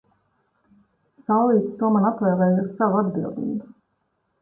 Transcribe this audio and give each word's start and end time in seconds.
Saulītis 1.27 1.77
to 1.83 1.93
man 1.99 2.09
atvēlēja 2.13 2.59
uz 2.67 2.75
savu 2.83 3.01
atbildību. 3.07 3.73